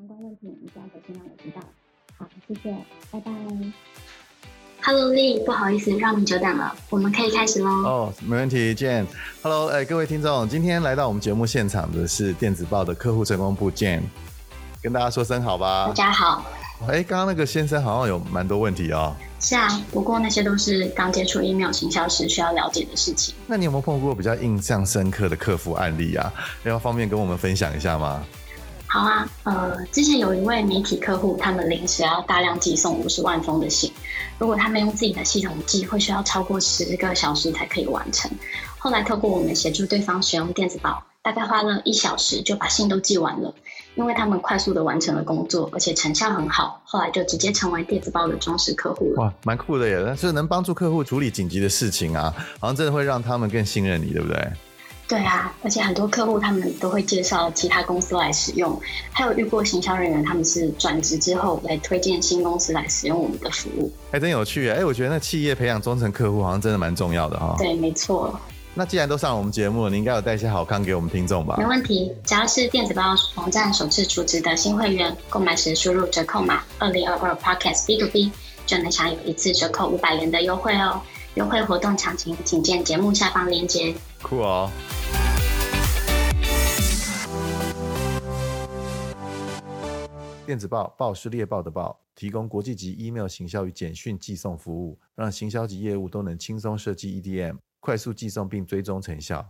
[0.00, 1.60] 相关问题，你只要可以尽量的知道。
[2.16, 2.74] 好，谢谢，
[3.10, 3.30] 拜拜。
[4.82, 7.68] Hello Lee，不好意思让你久等了，我们可以开始喽。
[7.68, 9.04] 哦，没问题，Jane。
[9.42, 14.00] Hello，哎，各位听众，今天来到我们节目现场的是电子报的客户成功部 Jane，
[14.82, 15.88] 跟大家说声好吧。
[15.88, 16.46] 大家好。
[16.88, 19.14] 哎，刚刚那个先生好像有蛮多问题哦。
[19.38, 23.34] 是啊，不过那些都是刚接触 email 行销时需要了解的事情。
[23.46, 26.32] 那你有没有碰过比较印象深刻的客服案例啊？
[26.64, 28.24] 要方便跟我们分享一下吗？
[28.92, 33.92] 好啊，呃，之前有一位媒体客户，他们临时要大量寄送五十万封的信，
[34.36, 38.28] 如果他们用自己的系统寄，会需要超过十个小时才可以完成。
[38.78, 43.54] 后来透过我们协助对方使用电子报，大概花了一小时就把信都寄完了。
[43.94, 49.22] 因为他们快速的完成了工作，而且成效很好，后来就直接成为电子报的忠实客户了。
[49.22, 50.02] 哇，蛮酷的耶！
[50.04, 54.52] 但是能帮助客户处理紧急的事情啊，好像真的会让他们更信任你，对不对？
[55.10, 64.84] 对啊，而且很多客户他们都会介绍其他公司来使用，还有遇过行销人员他们是转职之后来推荐新公司来使用我们的服务，还真有趣哎！
[64.84, 67.56] 我觉得那企业培养忠诚客户好像真的蛮重要的哈。
[67.58, 68.38] 对，没错。
[68.72, 71.56] 那既然都上我们节目了，你应该有带一些好康给我们听众吧？
[71.58, 73.02] 没问题，只要是电子报
[73.34, 78.30] 网站首次储值的新会员，购买时输入折扣码二零二二 Podcast B to B，
[78.64, 81.00] 就能享有一次折扣五百元的优惠哦。
[81.34, 83.92] 优惠活动详情，请见节目下方链接。
[84.22, 84.70] 酷哦！
[90.46, 97.56] 电子报报是猎豹的报，提供国际级 email 行销与简讯寄送服务，让行销级业务都能轻松设计 EDM。
[97.78, 99.48] 快速寄送并追踪成效。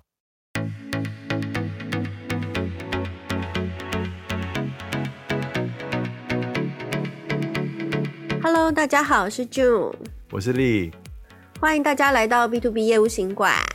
[8.43, 9.93] Hello，大家好，我是 June，
[10.31, 10.93] 我是 Lee，
[11.61, 13.70] 欢迎大家来到 B to B 业务行馆。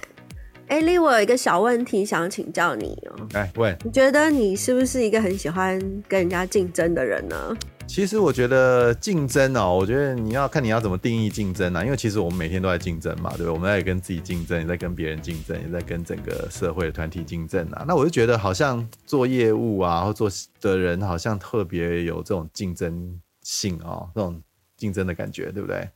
[0.68, 3.28] 哎，Lee，我有一个小问题想请教你哦。
[3.34, 7.56] 哎，问，你觉得你是不是一个很喜欢跟人家竞争的人呢？
[7.88, 11.86] 其实我觉得竞争哦，我觉得你要看你要怎么定义竞争啊。
[11.86, 13.52] 因为其实我们每天都在竞争嘛，对不对？
[13.52, 17.86] 我们在跟自己竞争，也在跟别人竞争，也在跟整个社会的团体竞争啊。
[17.88, 20.28] 那我就觉得好像做业务啊，或做
[20.62, 24.42] 的人好像特别有这种竞争性哦，这种
[24.76, 25.88] 竞争的感觉，对不对？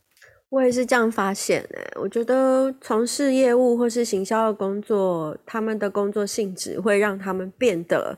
[0.50, 8.18] 我也是这样发现诶，我觉得从事业务或是行销的工作，他们的工作性质会让他们变得。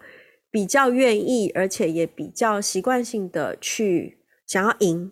[0.53, 5.09] 比较愿意，而且也比较习惯性的去想要赢，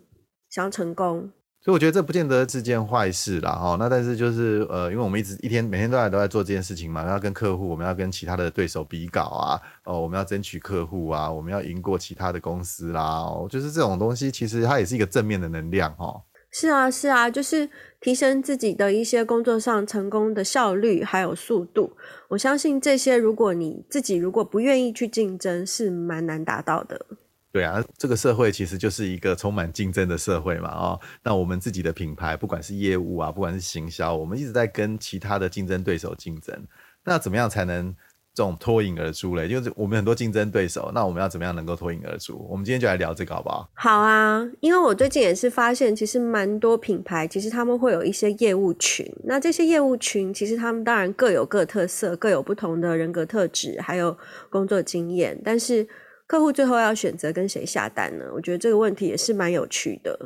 [0.50, 1.32] 想要成功，
[1.62, 3.74] 所以我觉得这不见得是件坏事啦，哈。
[3.80, 16.22] 那但是就是呃，因为我们一直一天每天都在都在做这件事情嘛，要跟客户，我们要跟其他的对手比稿啊，哦，我们要争取客户啊，我们要赢过其他的公司啦，哦，就是这种东西，其实它也是一个正面的能量，哈。
[16.50, 17.68] 是啊，是啊，就是
[18.00, 21.96] 提升自己的一些工作上成功的效率还有速度。
[22.28, 27.06] 我相信这些，如果你自己如果不愿意去竞争，是蛮难达到的。
[27.52, 36.66] 对啊，这个社会其实就是一个充满竞争的社会嘛，哦，那我们自己的品牌，不管是业务啊，不管是行销，我们一直在跟其他的竞争对手竞争。
[37.04, 37.94] 那怎么样才能？
[38.32, 42.46] 这种脱颖而出嘞，就是我们很多竞争对手，那我们要怎么样能够脱颖而出？
[42.48, 43.68] 我们今天就来聊这个好不好？
[43.74, 49.04] 好啊，因为我最近也是发现，其实蛮多品牌，其实他们会有一些业务群。
[49.24, 54.16] 那这些业务群，其实他们当然各有各特色，各有不同的人格特质，还有
[54.48, 55.38] 工作经验。
[55.44, 55.86] 但是
[56.26, 58.26] 客户最后要选择跟谁下单呢？
[58.32, 60.16] 我觉得这个问题也是蛮有趣的。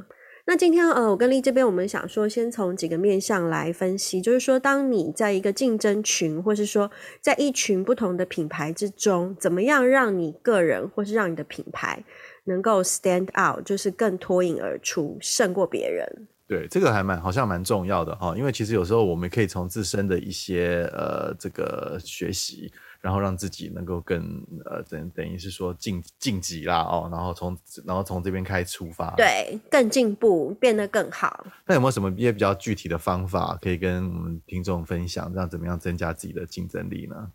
[0.46, 6.90] 那今天呃，我跟丽这边，我们想说，先从几个面向来分析，就是说，当你在一个竞争群，或是说
[7.22, 12.04] 在一群不同的品牌之中，怎么样让你个人或是让你的品牌
[12.44, 16.28] 能够 stand out，就是更脱颖而出，胜过别人。
[16.46, 22.70] 对，这个还蛮好像蛮重要的哈，因为其实有时候我们可以从自身的一些呃这个学习。
[23.04, 27.54] 然后让自己能够更呃等等于是说晋晋级啦哦，然后从
[27.84, 31.44] 然后从这边开始出发，对，更进步，变得更好。
[31.66, 37.30] 那有没有什么一些比较具体的方法可以跟我们听众分享，这样怎么样增加自己的竞争力呢？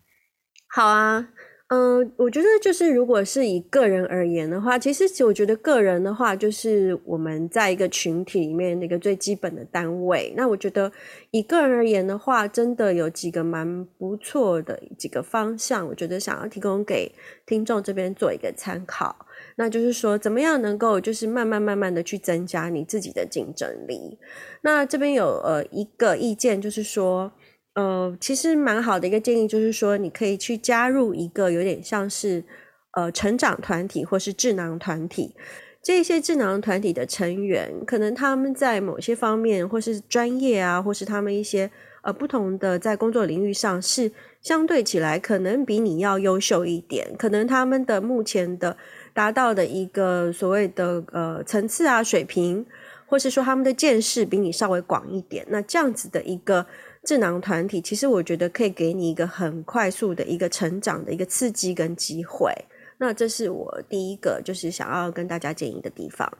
[0.66, 1.28] 好啊。
[1.72, 10.34] 嗯、我觉得就是如果是以个人而言的话，其实我觉得个人的话就是我们在一个群体里面那个最基本的单位。
[10.36, 10.90] 那我觉得
[11.30, 17.14] 以个人而言的话，真的有几个蛮不错的几个方向，我觉得想要提供给
[17.46, 19.14] 听众这边做一个参考。
[19.54, 24.18] 那就是说，怎么样能够就是慢慢慢慢的去增加你自己的竞争力？
[24.62, 27.30] 那这边有呃一个意见就是说。
[27.74, 32.44] 呃，其实蛮好的一个建议，就是说你可以去加入一个有点像是
[32.92, 35.34] 呃成长团体或是智囊团体。
[35.82, 41.70] 这些智囊团体的成员，可能他们在某些方面或是专业啊，或是他们一些
[42.02, 44.12] 呃不同的在工作领域上，是
[44.42, 47.16] 相对起来可能比你要优秀一点。
[47.16, 48.76] 可能他们的目前的
[49.14, 52.66] 达到的一个所谓的呃层次啊水平，
[53.06, 56.66] 或是说他们的见识比你稍微广一点，那这样子的一个
[57.04, 62.52] 智囊团体，其实我觉得可以给你一个很快速的一个成长的一个刺激跟机会。
[62.98, 66.30] 那这是我第一个就是想要跟大家建议的地方。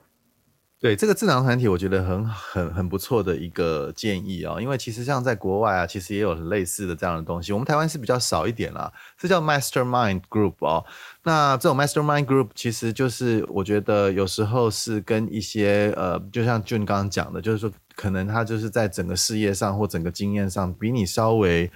[0.81, 10.82] 对这个智囊团体，我觉得很很很不错的一个建议哦，因为其实像在国外啊，其实也有很类似的这样的东西，我们台湾是比较少一点啦，这叫 Mastermind Group 哦。
[11.25, 21.71] 那这种 Mastermind Group 其实就是我觉得有时候是跟一些呃，就像 June 刚刚讲的，就是说可能他就是在整个事业上或整个经验上比你稍微。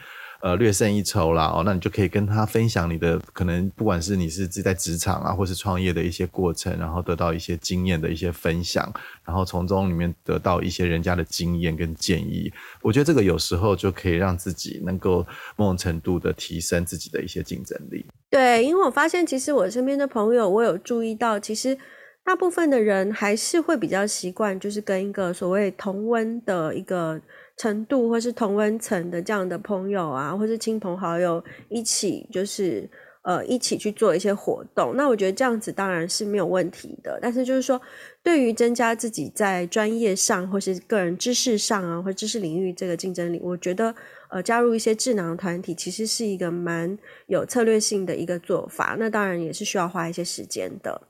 [0.44, 8.92] 呃，略胜一筹啦，哦，那你就可以跟他分享你的可能，不管是你是自己在职场啊，或是创业的一些过程，然后得到一些经验的一些分享，
[9.24, 12.52] 然后从中里面得到一些人家的经验跟建议。
[12.82, 15.26] 我觉得这个有时候就可以让自己能够
[15.56, 18.04] 某种程度的提升自己的一些竞争力。
[18.28, 21.74] 对，因为我发现其实我身边的朋友，我有注意到，其实
[22.24, 27.20] 大部分的人还是会比较习惯，就是跟一个所谓同温的一个。
[27.56, 32.90] 程度或是同温层的这样的朋友啊，或是亲朋好友一起，就是
[33.22, 34.96] 呃一起去做一些活动。
[34.96, 37.16] 那我觉得这样子当然是没有问题的。
[37.22, 37.80] 但是就是说，
[38.24, 43.94] 对于增加自己在专业上或是个人知识上啊，或知识领域这个竞争力，我觉得
[44.28, 46.98] 呃加入一些智囊团体其实是一个蛮
[47.28, 48.96] 有策略性的一个做法。
[48.98, 51.00] 那当然也是需要花一些时间的。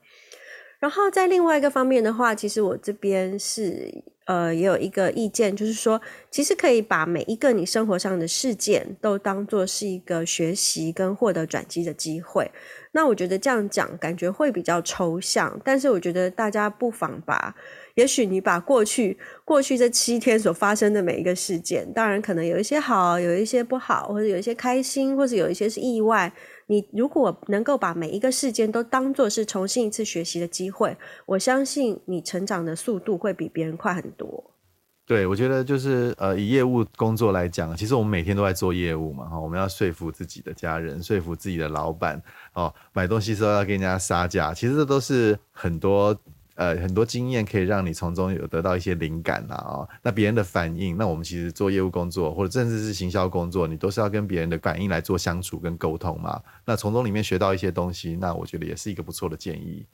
[0.85, 4.05] 然后在另外一个方面的话，其实我这边是。
[4.27, 6.01] 呃，也有一个意见，就是说，
[6.31, 12.51] 其实可以把每一个你生活上的事件都当做是一个学习跟获得转机的机会。
[12.93, 17.55] 那我觉得这样讲感觉会比较抽象，但是我觉得大家不妨把，
[17.97, 26.33] 也许你把过去过去这七天所发生的每一个事件，当然可能有一些好，有一些不好，或者有一些开心，或者有一些是意外。
[26.67, 30.97] 你如果能够把每一个事件都当做是重新一次学习的机会，
[31.27, 34.53] 我相信你成长的速度会比别人快很多。
[35.07, 42.23] 对，我觉得就是呃，以业务工作来讲，其实我们每天都在做业务嘛，哈，我们要说服自己的家人，说服自己的老板，
[42.55, 46.17] 哦，买东西时候要跟人家杀价，其实这都是很多。
[46.55, 56.41] 呃，很多经验可以让你从中有得到一些灵感啊、哦，那别人的反应，那我们其实做业务工作或者甚至是行销工作，你都是要跟别人的反应来做相处跟沟通嘛。
[56.65, 59.85] 那从中里面学到一些东西，那我觉得也是一个不错的建议。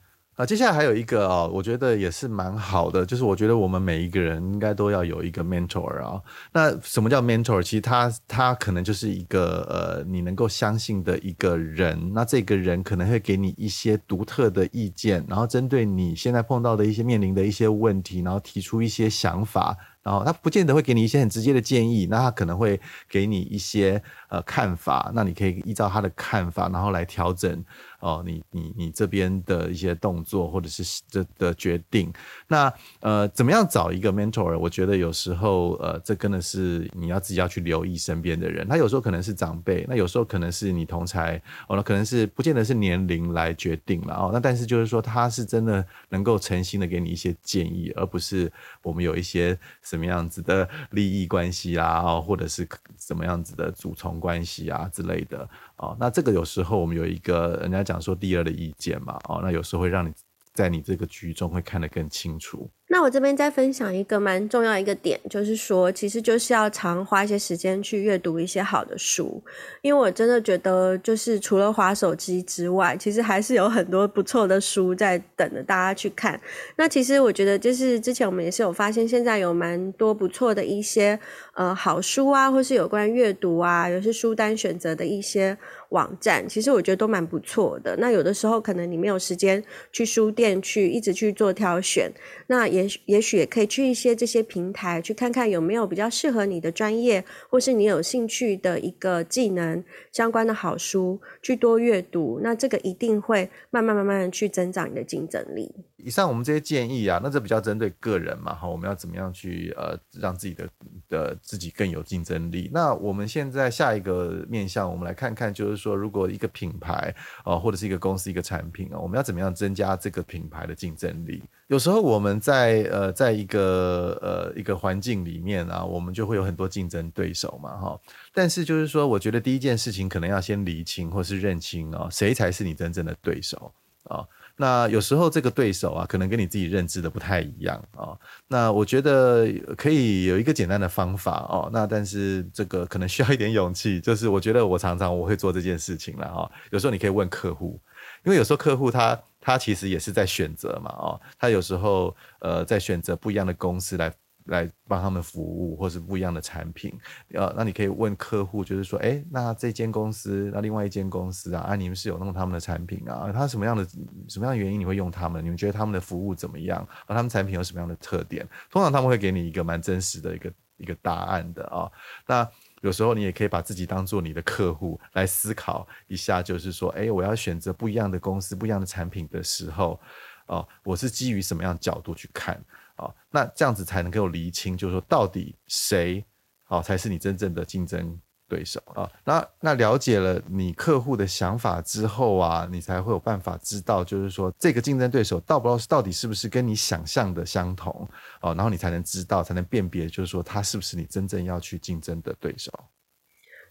[0.41, 6.19] 啊，接下来还有一个哦，我觉得也是蛮好的，就是我觉得我们每一个人应该都要有一个 mentor 啊。
[6.51, 7.61] 那什么叫 mentor？
[7.61, 12.11] 其实他他可能就是一个呃，你能够相信的一个人。
[12.11, 19.77] 那这个人可能会给你一些独特的意见，然后针对你现在碰到的一些面临的一些问题，然后提出一些想法。
[20.03, 27.63] 然后他不见得会给你一些很直接的建议，那他可能会给你一些呃看法，那你可以依照他的看法，然后来调整
[28.01, 32.11] 哦，你你你这边的一些动作或者是这的决定。
[32.47, 34.57] 那呃，怎么样找一个 mentor？
[34.57, 38.67] 我觉得有时候呃，这真的是你要自己要去留意身边的人。
[38.67, 44.29] 他有时候可能是长辈，那有时候可能是你同才，哦，那可能是不见得是年龄来决定了哦。
[44.33, 48.51] 那但是就是说，他是真的能够诚心的给你一些建议，而不是
[48.81, 49.57] 我们有一些。
[49.83, 55.47] 什么样子的利益关系啊，或者是什么样子的主从关系啊之类的
[55.81, 60.13] 哦，那这个有时候我们有一个人家讲说第二的意见嘛，哦，那有时候会让你
[60.53, 62.69] 在你这个局中会看得更清楚。
[62.93, 69.41] 那我这边再分享一个蛮重要一个点，就是说，其实就是要常花一些时间去阅读一些好的书，
[69.81, 76.37] 因为我真的觉得，就是除了滑手机之外，其实还是有很多不错的书在等着大家去看。
[76.75, 81.17] 那其实我觉得，就是之前我们也是有发现，现在有蛮多不错的一些
[81.53, 85.57] 呃好书啊，或是有关阅读啊，有些书单选择的一些
[85.91, 87.95] 网站，其实我觉得都蛮不错的。
[87.95, 92.11] 那有的时候可能你没有时间去书店去一直去做挑选，
[92.47, 92.81] 那也。
[92.81, 105.71] 也许也许也可以去一些这些平台去看看有没有比较适合你的专业或是你有兴趣的一个技能相关的好书，去多阅读，那这个一定会慢慢慢慢去增长你的竞争力。
[106.03, 110.69] 以上我们这些建议啊，那这比较针对个人嘛，哈，我们要怎么样去呃让自己的
[111.09, 112.69] 的自己更有竞争力？
[112.73, 121.41] 那我们现在下一个面向，我们来看看，就是说如果一个品牌啊、或者是一个公司一个产品啊，我们要怎么样增加这个品牌的竞争力？
[121.67, 127.99] 有时候我们在呃在一个呃一个环境里面啊，我们就会有很多竞争对手嘛，哈。
[128.33, 133.71] 但是就是说，我觉得第一件事情可能要先厘清或是认清啊，谁才是你真正的对手
[134.03, 134.25] 啊。
[134.61, 138.15] 那有时候这个对手啊，可能跟你自己认知的不太一样啊。
[138.47, 141.67] 那我觉得可以有一个简单的方法哦。
[141.73, 146.51] 那但是这个可能需要一点勇气，就是我觉得我常常我会做这件事情了哈。
[146.69, 147.81] 有时候你可以问客户，
[148.23, 154.13] 因为有时候客户他他其实也是在选择嘛，哦，他有时候呃在选择不一样的公司来
[154.45, 156.93] 来帮他们服务，或是不一样的产品，
[157.33, 163.31] 呃，那你可以问客户，就是说，哎，那这间公司，那另外一间公司啊，啊，你们是有弄他们的产品啊？
[163.33, 163.85] 他什么样的
[164.27, 165.43] 什么样的原因你会用他们？
[165.43, 166.81] 你们觉得他们的服务怎么样？
[167.05, 168.47] 啊，他们产品有什么样的特点？
[168.69, 171.91] 通常他们会给你一个蛮真实的一个一个答案的啊，
[172.27, 172.47] 那。
[172.81, 180.01] 有时候你也可以把自己当做你的客户来思考一下，就是说，哎，我要选择不一样的公司、不一样的产品的时候，
[180.47, 182.59] 哦，我是基于什么样角度去看
[183.01, 183.13] 啊？
[183.29, 186.23] 那这样子才能够厘清，就是说，到底谁，
[186.67, 198.07] 哦，才是你真正的竞争对手啊，那那了解了你客户的想法之后啊，你才会有办法知道，就是说这个竞争对手到不到底是不是跟你想象的相同
[198.41, 202.71] 哦，然后你才能知道，才能辨别，就是说他是不是你真正要去竞争的对手。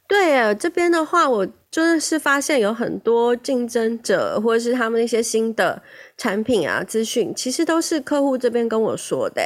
[0.08, 5.82] 对啊，这边的话，我真的是发现有很多竞争者或者是他们一些新的
[6.16, 9.42] 产品啊资讯，其实都是客户这边跟我说的，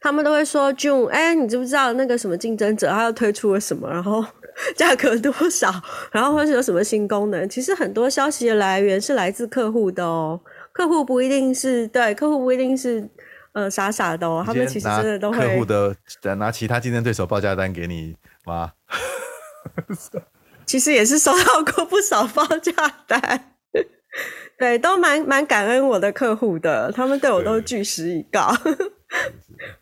[0.00, 4.24] 他们都会说 June，哎，你知不知道那个什么竞争者他又推出了什么，然后。
[4.74, 5.70] 价格多少？
[6.10, 7.46] 然后或是有什么新功能？
[7.46, 10.40] 其实很多消息的来源是来自客户的哦。
[10.72, 13.06] 客户不一定是对，客户不一定是
[13.52, 14.42] 呃傻傻的哦。
[14.46, 15.94] 他们其实真的都会客户的
[16.36, 18.72] 拿其他竞争对手报价单给你吗？
[20.66, 22.72] 其实也是收到过不少报价
[23.06, 23.52] 单，
[24.58, 28.52] 对，都蛮蛮感恩我的客户的，他们对我都据实以告。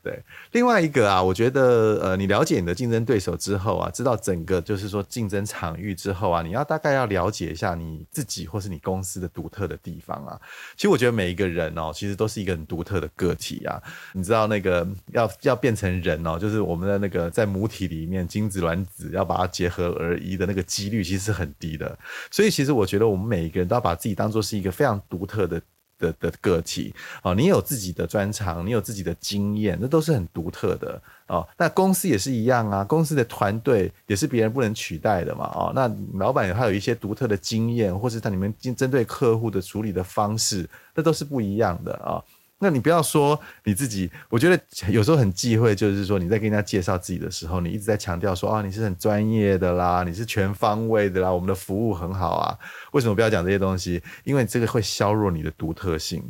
[0.04, 10.38] 对，另外一个啊，我觉得呃，你了解你的竞争对手之后啊，知道整个就是说竞争场域之后啊，你要大概要了解一下你自己或是你公司的独特的地方啊。
[10.76, 13.82] 其实我觉得每一个人哦，其实都是一个很独特的个体啊。
[14.12, 21.98] 你知道那个要要变成人哦，就是我们的那个在母体里面精子卵子要把它结合而一的那个几率其实是很低的。
[22.30, 25.58] 所以其实我觉得我们每一个人都要把自己当做是一个非常独特的。
[26.04, 31.46] 的的个体哦，你有自己的专长，你有自己的经验，那都是很独特的哦。
[31.56, 35.72] 那公司也是一样啊，公司的团队也是别人不能取代的嘛哦。
[35.74, 42.12] 那老板他有一些独特的经验，或是他里面针对客户的处理的方式，那都是不一样的啊。
[42.12, 42.24] 哦
[42.64, 52.58] 那你不要说你自己，我觉得有时候很忌讳，就是说你在跟人家介绍自己的时候，你一直在强调说啊，你是很专业的啦，你是全方位的啦，我们的服务很好啊。
[52.92, 54.02] 为什么不要讲这些东西？
[54.24, 56.24] 因为这个会削弱你的独特性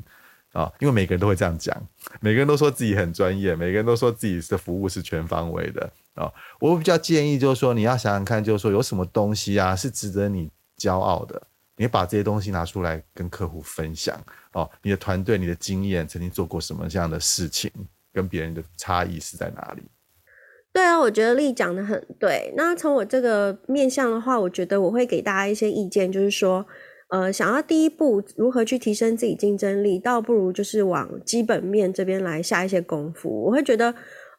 [0.53, 0.69] 啊。
[0.81, 1.81] 因为每个人都会这样讲，
[2.19, 6.29] 每个人都说自己很专业，每个人都说自己的服务是全方位的啊。
[6.59, 11.41] 我比较建议就是说，你要想想看，就是说有什么东西啊是值得你骄傲的，
[11.77, 14.19] 你把这些东西拿出来跟客户分享。
[14.53, 17.71] 哦，你的团队、你的经验，曾经做过什么这样的事情？
[18.13, 19.83] 跟别人的差异是在哪里？
[20.73, 22.53] 对啊，我觉得丽讲得很对。
[22.57, 26.65] 那从我这个面向的话，我觉得我会给大家一些意见，就是说，
[27.09, 33.29] 呃，想要第一步如何去提升自己竞争力，倒不如就是往基本面这边来下一些功夫。
[33.47, 33.93] 我会觉得，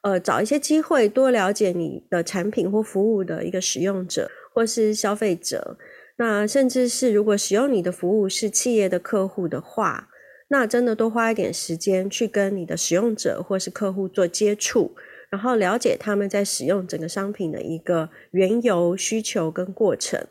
[0.03, 5.77] 呃，找一些机会，多了解你的产品或服务的一个使用者或是消费者。
[6.17, 10.09] 那甚至是如果使用你的服务是企业的客户的话，
[10.47, 14.95] 那真的多花一点时间去跟你的使用者或是客户做接触，
[15.35, 20.25] 然后了解他们在使用整个商品的一个缘由、需求跟过程。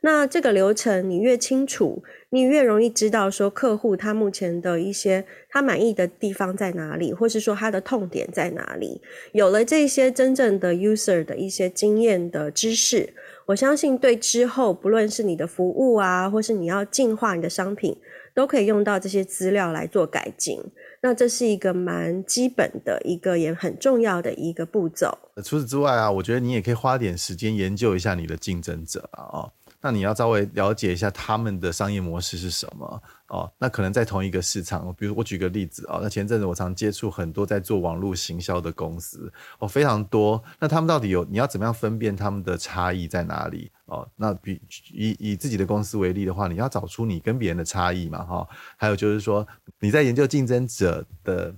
[0.00, 9.00] 那这个流程你越清楚，你越容易知道说客户他目前的一些他满意的地方在哪里，或是说他的痛点在哪里。
[9.30, 13.14] 有了这些真正的 user 的一些经验的知识。
[13.46, 17.96] 我相信，对之后不论是你的服务啊，或是你要进化你的商品，
[18.34, 20.60] 都可以用到这些资料来做改进。
[21.00, 25.16] 那这是一个蛮基本的一个也很重要的一个步骤。
[25.44, 29.48] 除此之外啊，我觉得你也可以花点时间研究一下你的竞争者啊。
[29.80, 33.52] 那你要稍微了解一下他们的商业模式是什么哦。
[33.58, 36.00] 那可能在同一个市场，比如我举个例子哦。
[36.02, 40.42] 那前阵子我常接触很多在做网络行销的公司哦，非常多。
[40.58, 44.08] 那他们到底有你要怎么样分辨他们的差异在哪里哦？
[44.16, 44.60] 那比
[44.92, 48.48] 以以自己的公司为例的话，你要找出你跟别人的差异嘛哈。
[48.76, 49.46] 还有就是说
[49.80, 51.54] 你在研究竞争者的。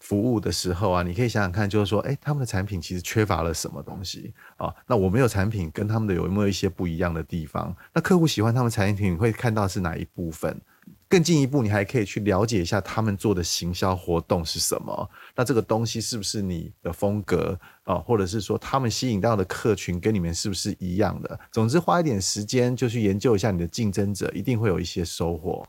[0.00, 4.74] 服务的时候啊，你可以想想看，就是说，哎，他们的产品其实缺乏了什么东西啊？
[4.86, 7.74] 那我没有产品跟他们的有没有一些不一样的地方？
[7.94, 10.60] 那客户喜欢他们产品，你会看到是哪一部分？
[11.08, 15.10] 更进一步，你还可以去了解一下他们做的行销活动是什么？
[15.34, 17.96] 那这个东西是不是你的风格啊？
[17.96, 21.38] 或者是说他们吸引到的客群跟你们是不是一样的？
[21.50, 25.66] 总之，花一点时间就去研究一下你的竞争者，一定会有一些收获。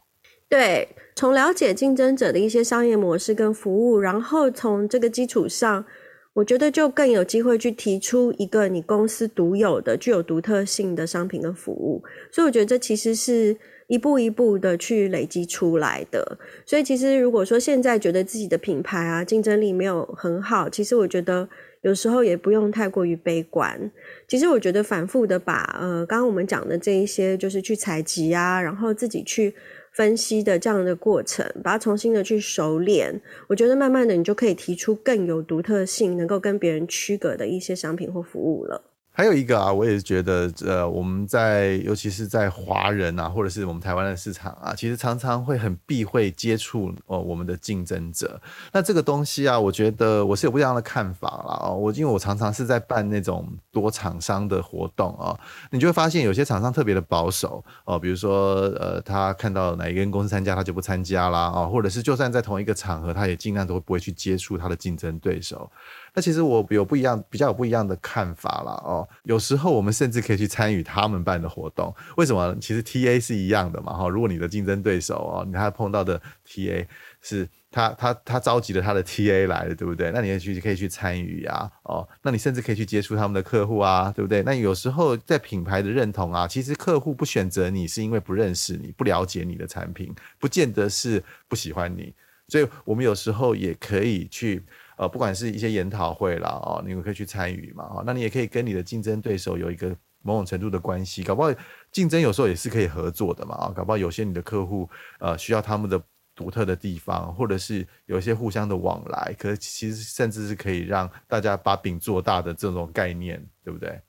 [0.52, 5.86] 对，从了解竞争者的一些商业模式跟服务，然后从这个基础上，
[6.34, 12.04] 我觉得就更有机会去提出一个你公司独有的、具有独特性的商品跟服务。
[12.30, 13.56] 所以我觉得这其实是
[13.88, 16.38] 一步一步的去累积出来的。
[16.66, 21.48] 所以其实如果说现在觉得自己的品牌啊竞争力没有很好，其实我觉得
[21.84, 23.90] 有时候也不用太过于悲观。
[24.28, 29.56] 其实我觉得反复的把呃刚刚我们讲的这一些，就是去采集啊，然后自己去。
[29.92, 38.91] 分析的这样的过程，把它重新的去熟练，我觉得慢慢的你就可以提出更有独特性、能够跟别人区隔的一些商品或服务了。
[39.14, 48.42] 还有一个啊，我也是觉得，呃，我们在尤其是在华人啊，或者是我们台湾的市场啊，其实常常会很避讳接触哦我们的竞争者。
[48.72, 51.60] 那这个东西啊，我觉得我是有不一样的看法啦。
[51.62, 51.76] 哦。
[51.76, 55.38] 我因为我常常是在办那种多厂商的活动啊，
[55.72, 65.70] 你就会发现有些厂商特别的保守哦，比如说呃，他看到哪一间公司参加，他就不参加啦啊，或者是就算在同一个场合，他也尽量都不会去接触他的竞争对手。
[66.14, 69.01] 那其实我有不一样，比较有不一样的看法了哦。
[69.24, 72.56] 有时候我们甚至可以去参与他们办的活动，为什么？
[72.60, 74.08] 其实 TA 是一样的嘛，哈。
[74.08, 76.86] 如果你的竞争对手哦，你还碰到的 TA
[77.22, 80.12] 是他，他他召集了他的 TA 来的，对不对？
[80.12, 82.08] 那你也去可以去参与呀，哦。
[82.22, 84.44] 那你甚至可以去接触他们的客户啊，对不对？
[84.44, 92.14] 那有时候在品牌的认同啊，其实客户不选择你是因为不认识你，不了解你的产品，不见得是不喜欢你。
[92.48, 94.64] 所以我们有时候也可以去。
[95.02, 101.52] 呃，不管是一些研讨会啦，哦，你们可以去参与嘛，哦，那你也可以跟你的竞争对手有一个某种程度的关系，搞不好
[101.92, 104.88] 竞争有时候也是可以合作的嘛，啊，搞不好有些你的客户
[105.20, 106.00] 呃需要他们的
[106.36, 114.00] 独特的地方，或者是有一些互相的往来，可是其实甚至是可以让大家把饼做大的这种概念，对不对？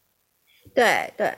[0.74, 1.34] 对对。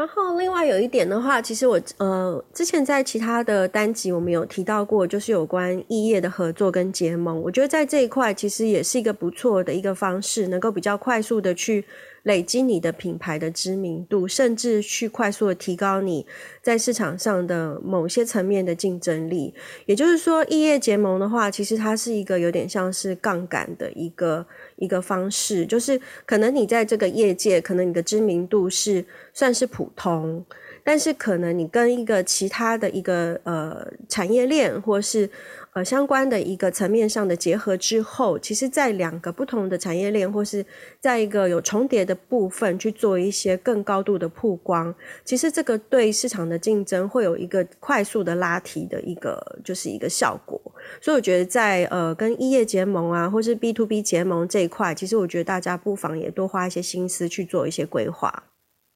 [0.00, 7.38] 然后另外有一点的话，其实我呃之前在其他的单集我们有提到过，就是有关异业的合作跟结盟。
[7.42, 11.84] 我觉得在这一块其实也是一个不错的一个方式，能够比较快速的去。
[12.24, 16.26] 累积你的品牌的知名度，甚至去快速的提高你
[16.62, 19.54] 在市场上的某些层面的竞争力。
[19.86, 24.46] 也就是说，异业结盟的话，其实它是一个有点像是杠杆的一个
[24.76, 30.44] 一个方式，就是可能你在这个业界，可能你的知名度是算是普通，
[30.84, 35.30] 但是可能你跟一个其他的一个呃产业链或是。
[35.72, 40.66] 呃，相关的一个层面上的结合之后，其实，在两个不同的产业链或是
[40.98, 44.92] 在一个有重叠的部分去做一些更高度的曝光，
[45.24, 50.60] 其实这个对市场的竞争会有一个快速的拉提的一个就是一个效果。
[51.00, 58.49] 所以我觉得在呃跟异业结盟啊，或是 B to B 结盟这一块，其实我觉得大家不妨也多花一些心思去做一些规划。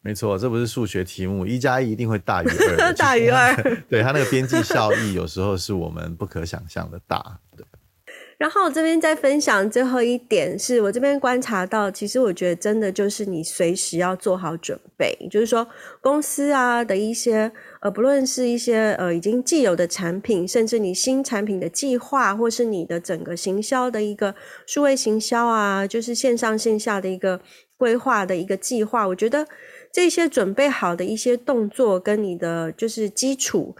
[0.05, 3.55] 没错，这不是数学题目，一加一一定会大于二， 大于二。
[3.89, 7.39] 对，它那个边际效益有时候是我们不可想象的大。
[7.57, 7.65] 对。
[8.37, 15.67] 然后我这边再分享最后一点，是我这边观察到，其实我觉得真的就是你随时要做好准备，就是说
[16.03, 24.35] 公司啊的一些呃，不论是一些呃已经既有的产品，甚至你新产品的计划，或是你的整个行销的一个
[24.67, 27.41] 数位行销啊，就是线上线下的一个
[27.79, 29.47] 规划的一个计划，我觉得。
[29.95, 33.77] 这些准备好的一些动作跟你的就是基础，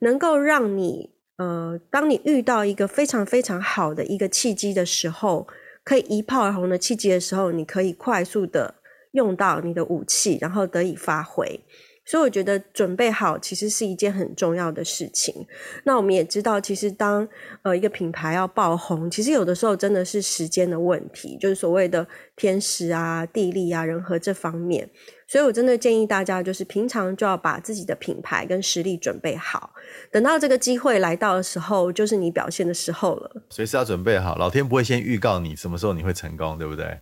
[0.00, 5.46] 能够让你呃，当你遇到一个非常非常好的一个契机的时候，
[5.82, 8.74] 可以一炮而红的契机的时候，你可以快速的
[9.12, 11.58] 用到你的武器，然后得以发挥。
[12.04, 15.46] 所以我觉得准备好其实是一件很重要的事情。
[15.84, 17.26] 那我们也知道，其实当
[17.62, 24.90] 呃一个品牌要爆红，其实有的时候真的是时间的问题，就是所谓的天时啊、地利啊、人和这方面。
[25.26, 29.70] 所以我真的建议大家，就是平常就要把自己的品牌跟实力准备好，
[30.10, 33.30] 等到这个机会来到的时候，就是你表现的时候了。
[33.50, 36.98] 随时要准备好，老天不会先预告你什么时候你会成功，对不对？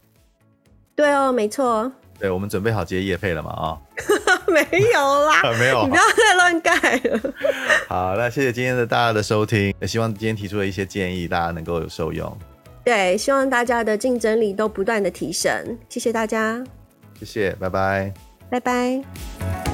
[0.94, 1.90] 对哦，没错。
[2.18, 3.50] 对，我们准备好接业配了嘛？
[3.50, 3.80] 啊、哦，
[4.46, 4.60] 没
[4.94, 7.34] 有啦， 没有，你不要再乱盖了。
[7.88, 12.38] 好，那谢谢今天的大家的收听，也希望今天提出的一些建议，大家能够有受用。
[12.84, 15.76] 对，希望大家的竞争力都不断的提升。
[15.88, 16.62] 谢谢大家，
[17.24, 18.12] 谢谢，拜拜，
[18.50, 19.71] 拜拜。